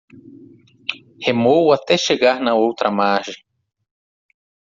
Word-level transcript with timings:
Remou 1.21 1.71
até 1.71 1.95
chegar 1.95 2.39
na 2.41 2.55
outra 2.55 2.89
margem 2.89 3.45